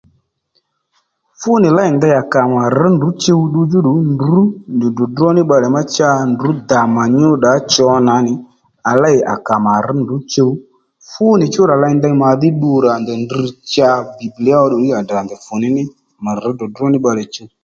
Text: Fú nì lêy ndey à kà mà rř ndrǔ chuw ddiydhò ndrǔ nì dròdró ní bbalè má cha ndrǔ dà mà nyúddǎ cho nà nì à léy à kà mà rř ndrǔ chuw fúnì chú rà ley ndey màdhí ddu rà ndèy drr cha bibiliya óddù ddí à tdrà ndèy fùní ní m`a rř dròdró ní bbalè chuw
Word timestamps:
Fú 1.39 1.51
nì 1.61 1.69
lêy 1.77 1.91
ndey 1.95 2.15
à 2.21 2.23
kà 2.33 2.41
mà 2.55 2.61
rř 2.79 2.91
ndrǔ 2.95 3.09
chuw 3.23 3.41
ddiydhò 3.49 3.93
ndrǔ 4.13 4.37
nì 4.79 4.87
dròdró 4.95 5.27
ní 5.35 5.41
bbalè 5.45 5.67
má 5.75 5.81
cha 5.95 6.09
ndrǔ 6.31 6.49
dà 6.69 6.79
mà 6.95 7.03
nyúddǎ 7.17 7.51
cho 7.73 7.85
nà 8.07 8.15
nì 8.27 8.33
à 8.89 8.91
léy 9.03 9.17
à 9.33 9.35
kà 9.47 9.55
mà 9.65 9.73
rř 9.85 9.97
ndrǔ 10.03 10.15
chuw 10.31 10.51
fúnì 11.09 11.45
chú 11.53 11.61
rà 11.69 11.75
ley 11.83 11.93
ndey 11.97 12.15
màdhí 12.23 12.47
ddu 12.53 12.71
rà 12.85 12.93
ndèy 13.01 13.19
drr 13.29 13.47
cha 13.73 13.89
bibiliya 14.17 14.57
óddù 14.65 14.77
ddí 14.79 14.89
à 14.97 14.99
tdrà 15.05 15.19
ndèy 15.23 15.39
fùní 15.45 15.67
ní 15.75 15.83
m`a 16.23 16.31
rř 16.39 16.45
dròdró 16.57 16.85
ní 16.91 16.97
bbalè 16.99 17.23
chuw 17.35 17.49